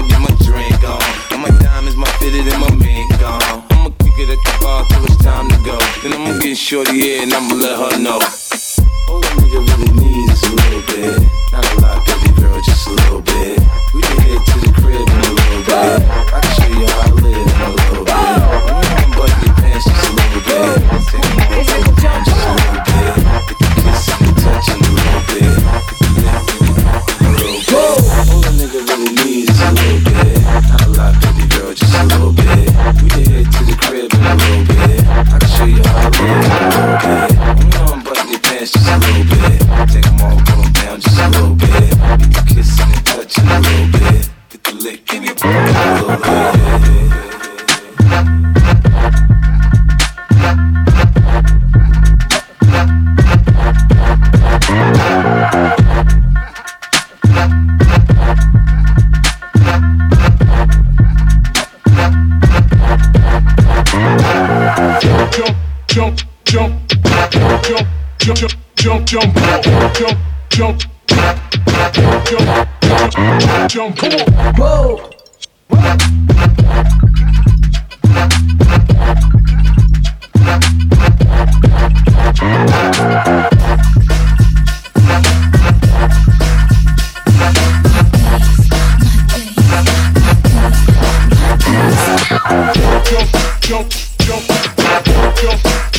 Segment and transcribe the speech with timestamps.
[0.00, 1.02] and get my drink on.
[1.30, 3.64] And my diamonds, my fitted, and my mink on.
[3.70, 5.78] I'ma kick it at the bar till it's time to go.
[6.02, 8.20] Then I'ma get shorty, yeah, and I'ma let her know.
[9.08, 10.49] All a nigga really needs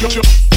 [0.10, 0.51] Show.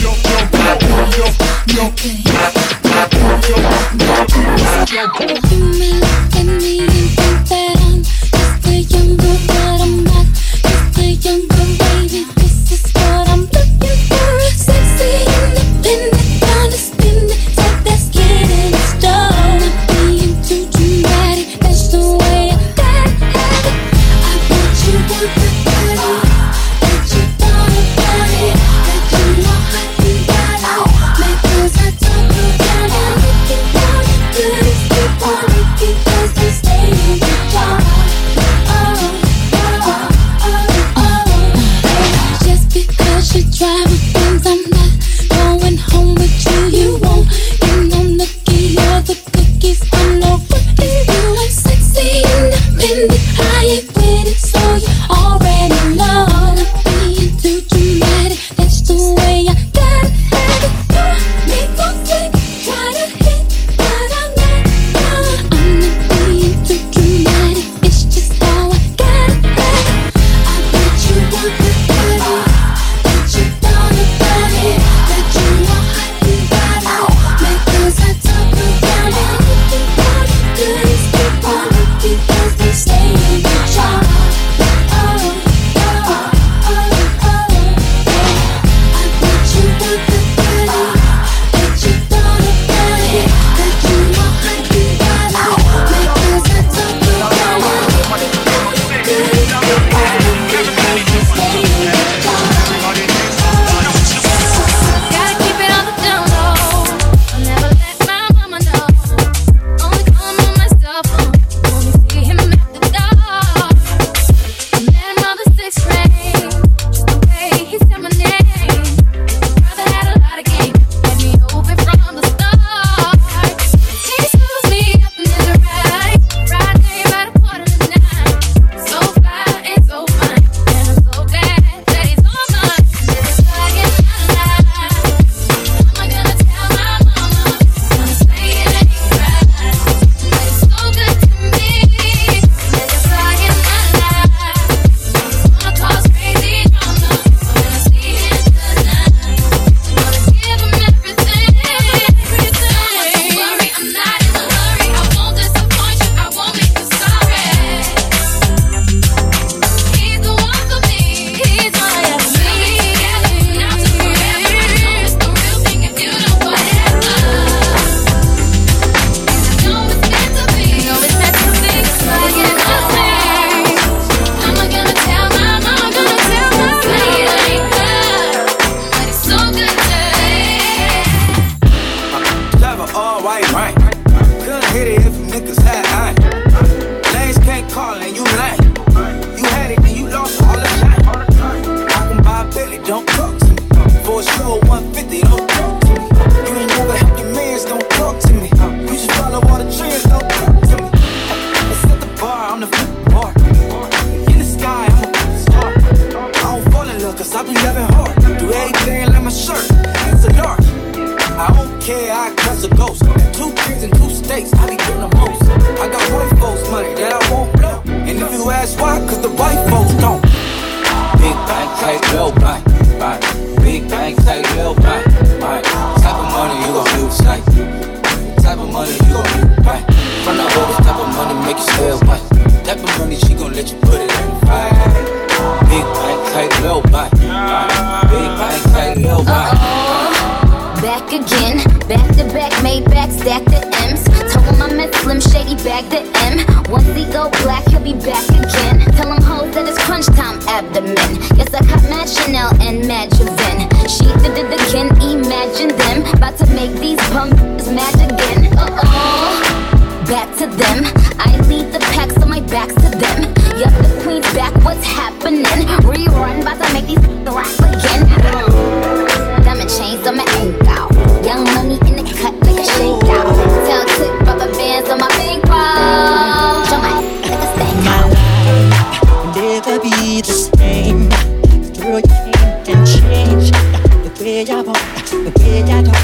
[285.10, 285.96] the way I talk,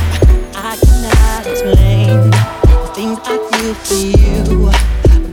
[0.57, 4.45] I cannot explain the things I feel for you.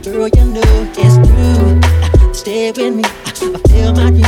[0.02, 2.34] Girl, you know it's true.
[2.34, 4.27] Stay with me, I feel my.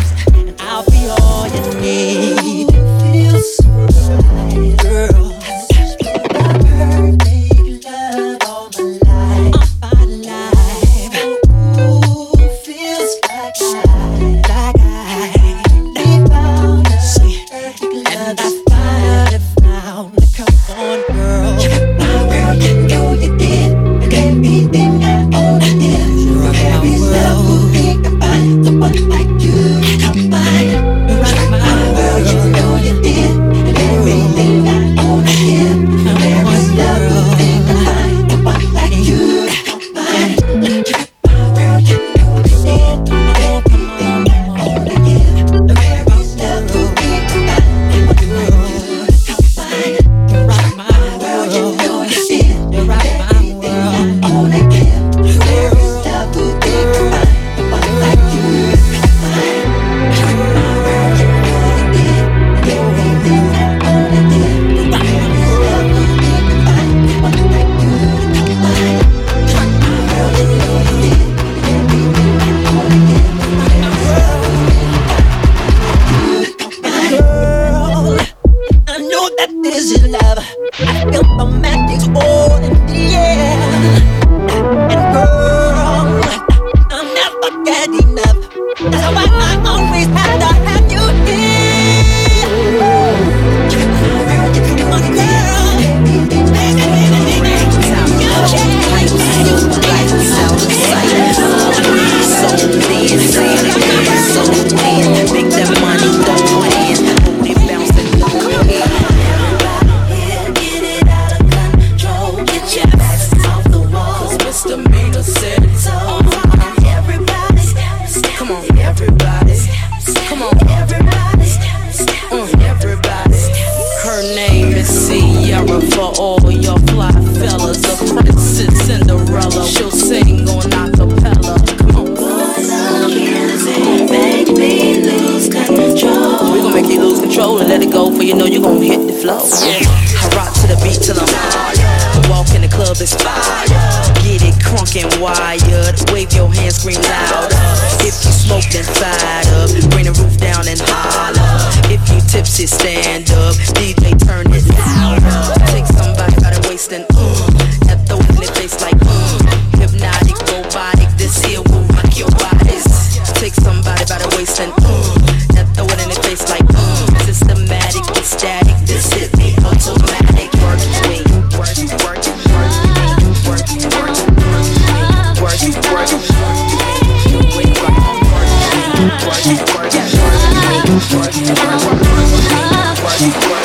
[180.90, 181.84] Work it out.
[181.84, 183.59] Work it out.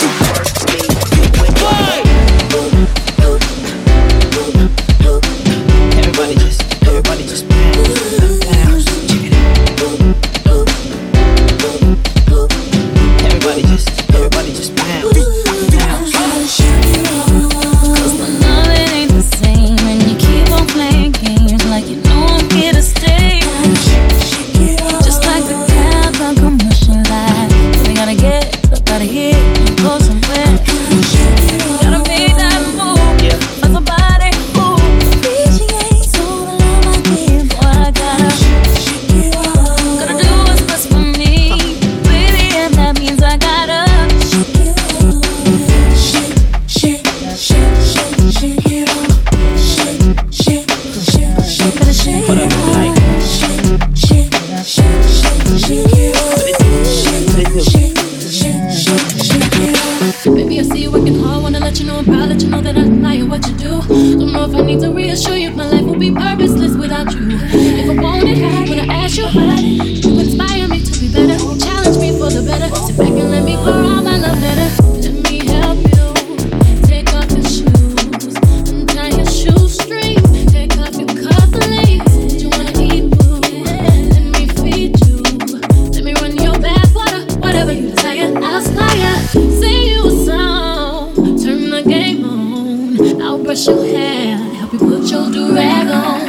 [91.87, 93.21] game on.
[93.21, 96.24] I'll brush your hair, help you put your do rag on.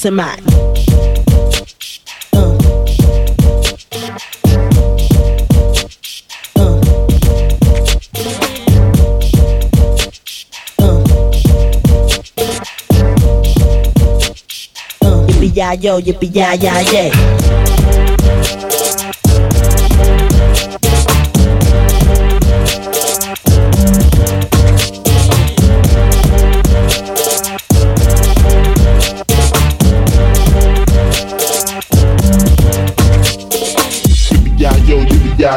[0.00, 0.40] peace of mind.
[15.28, 17.59] Yippee-yah-yo, yippee-yah-yah-yay.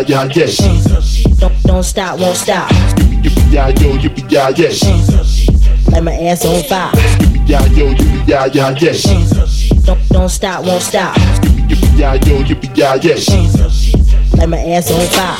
[0.01, 0.45] yeah, yeah, yeah.
[0.45, 1.39] Mm.
[1.39, 2.69] Don't, don't stop, won't stop.
[3.21, 4.69] Yippee, yeah, yo, yippee, yeah, yeah.
[4.69, 5.91] Mm.
[5.91, 6.91] Let my ass on fire.
[6.91, 8.91] Yippee, yeah, yo, yippee, yeah, yeah, yeah.
[8.91, 9.85] Mm.
[9.85, 11.15] Don't, don't stop, won't stop.
[11.17, 13.15] Yippee, yeah, yo, yippee, yeah, yeah.
[13.15, 14.37] Mm.
[14.37, 15.37] Let my ass on fire.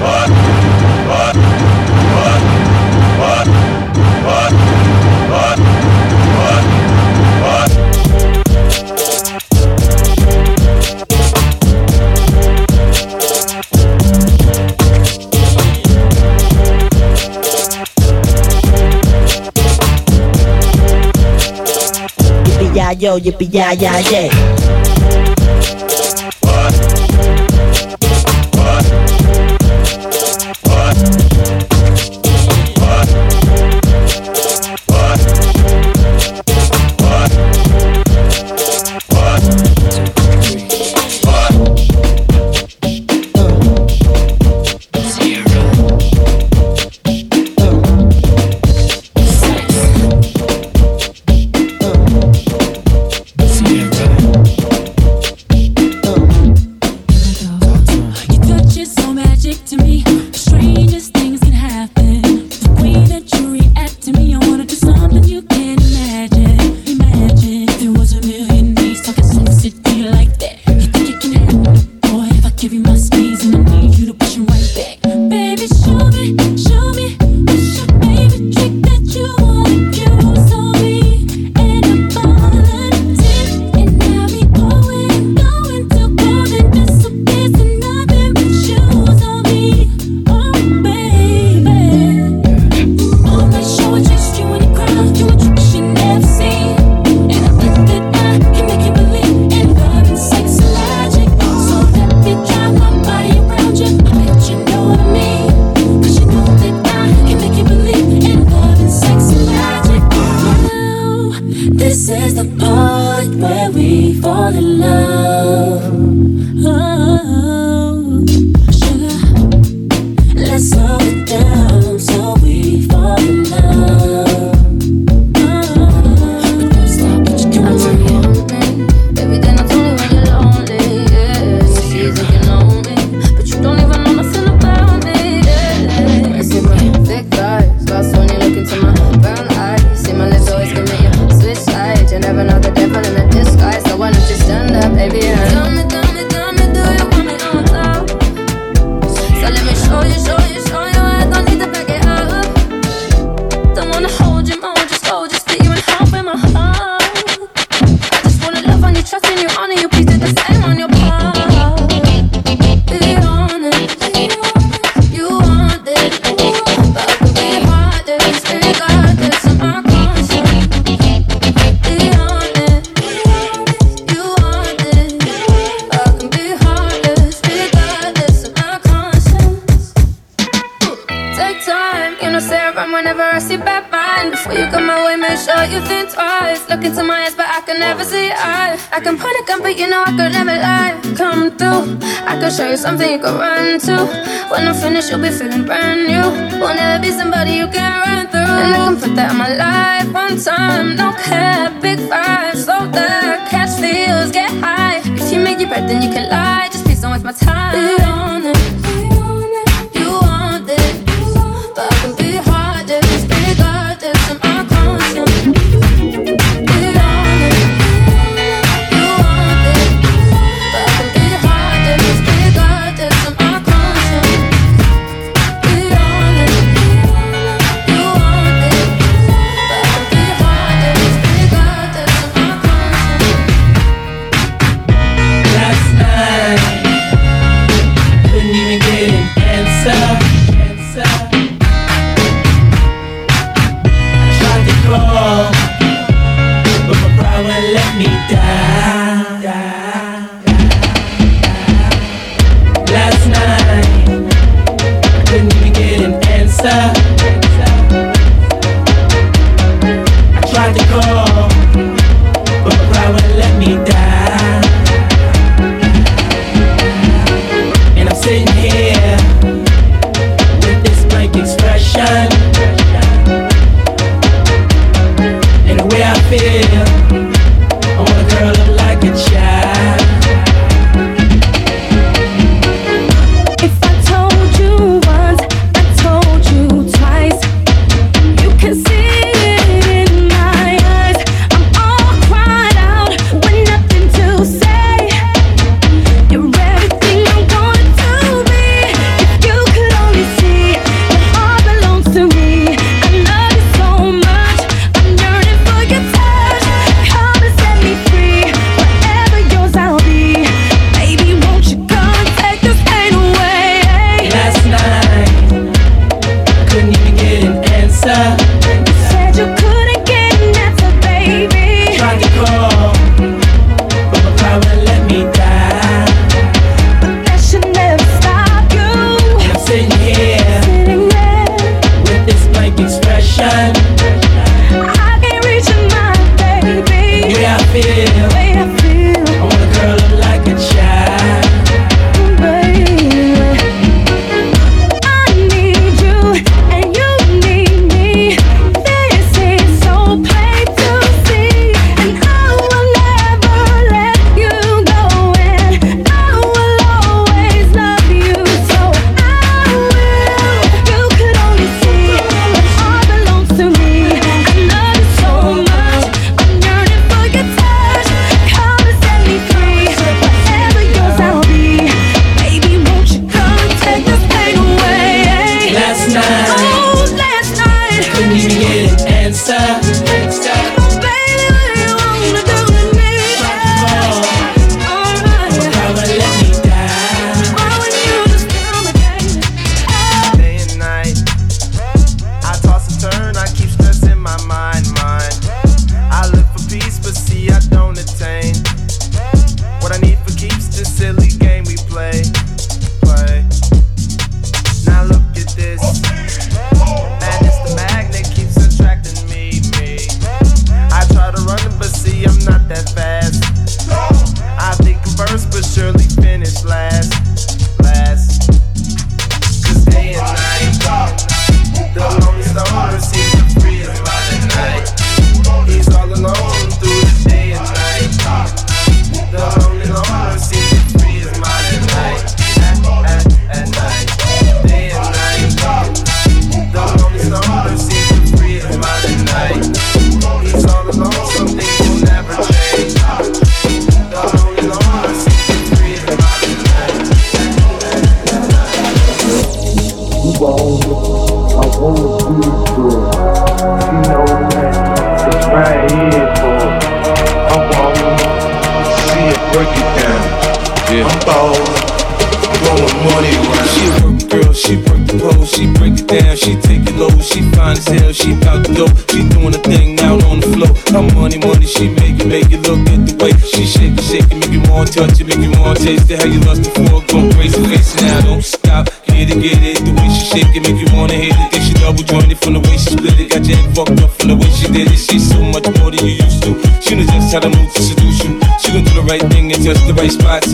[0.00, 0.30] What?
[1.08, 1.57] What?
[22.98, 24.87] yo, yippee, yeah, yeah, yeah.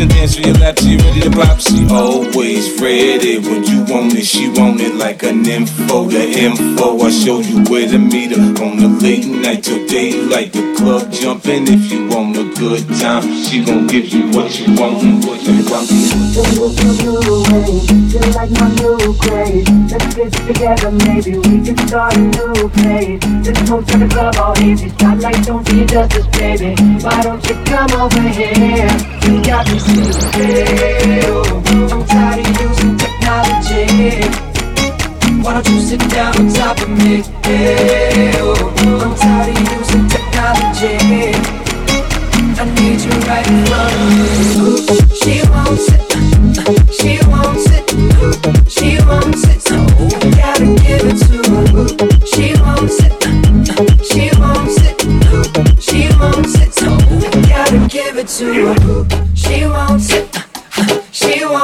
[0.05, 1.59] and dance for your lap she ready to pop.
[1.61, 4.25] She always ready when you want it.
[4.25, 6.11] She want it like a nympho.
[6.11, 10.53] The info I show you where to meet her on the late night till daylight.
[10.53, 12.34] The club jumping if you want
[12.69, 13.23] good time.
[13.45, 15.91] She gon' give you what you want and what you want.
[16.33, 16.73] Your
[17.05, 17.85] new way.
[18.09, 19.69] You're like my new craze.
[19.91, 23.21] Let's get together, maybe we can start a new phase.
[23.45, 24.89] Let's go to the club all easy.
[24.89, 26.75] Spotlight don't see just baby.
[27.05, 28.89] Why don't you come over here?
[29.25, 29.79] You got me.
[31.93, 33.85] I'm tired of using technology.
[35.43, 37.23] Why don't you sit down on top of me?
[37.45, 38.73] Hey, oh,
[39.05, 41.64] I'm tired of using technology.
[42.65, 43.67] I need you right in.
[45.21, 46.01] She wants it,
[46.97, 47.85] she wants it,
[48.71, 49.77] she wants it, so
[50.41, 51.85] gotta give it to her.
[52.25, 53.13] She wants it,
[54.09, 54.97] she wants it,
[55.83, 56.89] she wants it, so
[57.51, 59.35] gotta give it to her.
[59.35, 60.27] She wants it,
[61.13, 61.64] she wants it.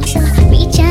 [0.00, 0.87] 你说比以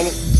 [0.00, 0.39] ain't?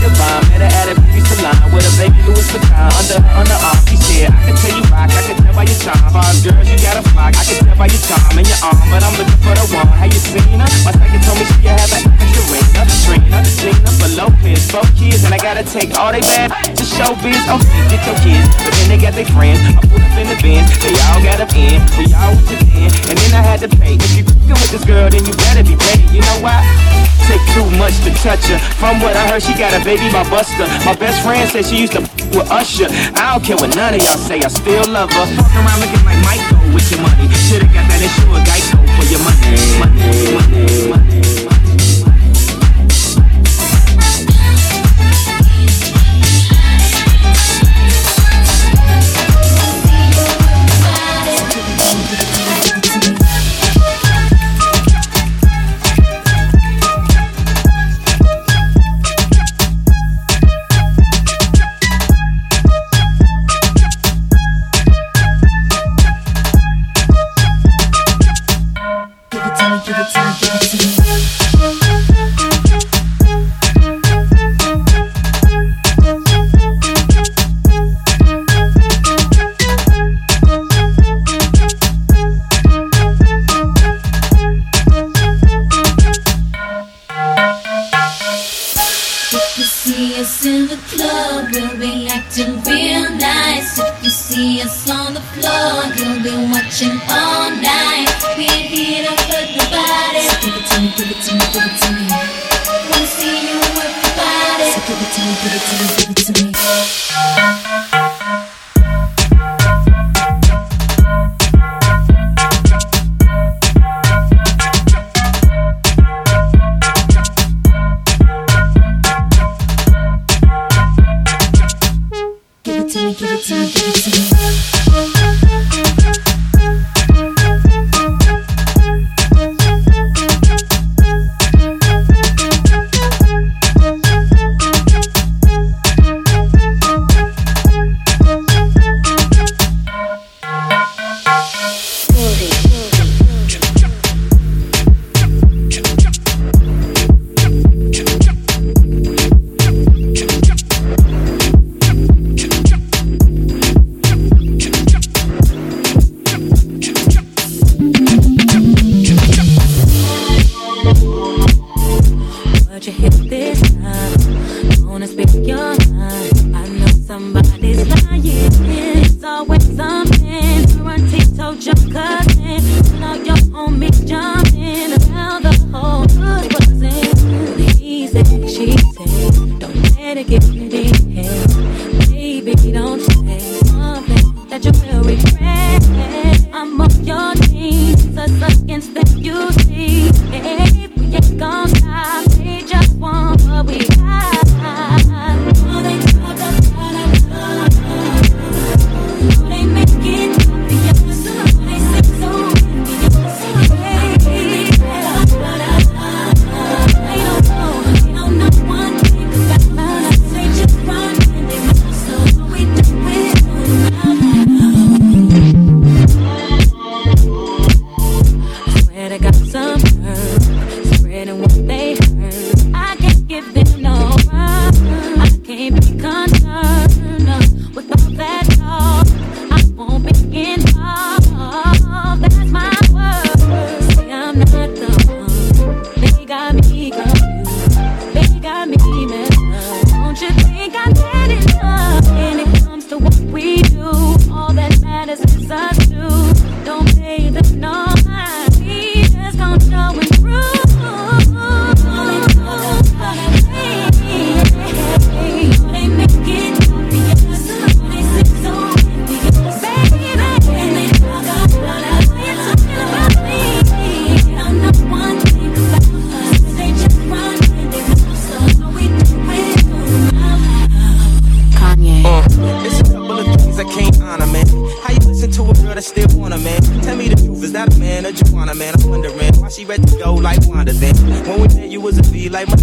[0.00, 0.42] divine.
[0.50, 3.78] Met her at a beauty salon with a baby Louis Vuitton under her underarm.
[3.86, 6.00] She said, I can tell you rock, I can tell by your charm.
[6.10, 7.32] Five girls, you got a flock.
[7.36, 9.88] I can tell by your charm and your arm, but I'm looking for the one.
[10.00, 10.68] Have you seen her?
[10.82, 12.20] My second told me she could have an
[12.50, 16.84] Katrina, Trina, Gina, but Lopez, both kids, and I gotta take all they bad to
[16.84, 17.38] show biz.
[17.46, 19.60] Oh, get your kids, but then they got their friends.
[19.62, 22.56] I pulled up in the bin, they all got up in, we all went to
[22.64, 23.94] den, and then I had to pay.
[23.94, 26.04] If you cooking with this girl, then you better be ready.
[26.10, 26.62] You know why?
[27.28, 28.58] Take too much to touch her.
[28.80, 30.66] From what I heard, she got a baby by buster.
[30.86, 32.86] My best friend said she used to with Usher.
[33.18, 35.26] I don't care what none of y'all say, I still love her.
[35.34, 37.26] Fuck around looking like Michael with your money.
[37.50, 39.50] Should've got that insurance Geico for your money.
[39.82, 41.49] money, money, money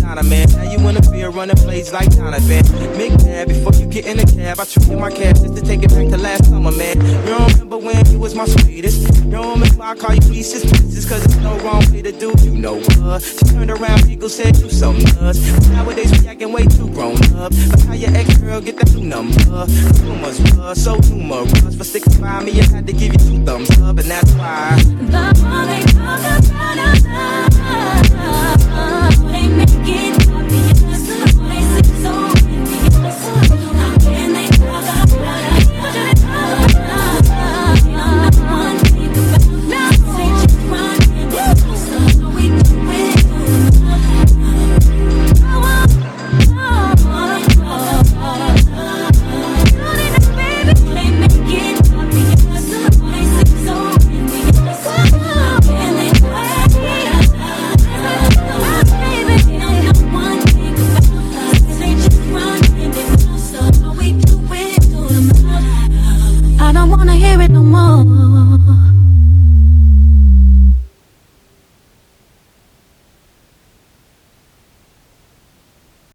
[0.07, 0.49] Man.
[0.49, 2.63] Now you in a running plays like Donovan.
[2.95, 5.89] McNabb, before you get in the cab, I treat my cab just to take it
[5.89, 7.05] back to last summer, man.
[7.05, 9.01] You don't remember when you was my sweetest.
[9.01, 12.33] You don't remember I call you pieces, pieces, cause it's no wrong way to do.
[12.41, 13.21] You know what?
[13.21, 15.39] She turned around, people said you so nuts.
[15.69, 17.51] Nowadays we acting way too grown up.
[17.53, 19.67] I how your ex girl get that new number.
[20.07, 23.69] Rumors were so numerous, but sticking by me, I had to give you two thumbs
[23.81, 24.79] up, and that's why.
[24.79, 26.19] The more they talk
[27.03, 28.46] about
[29.49, 30.16] make it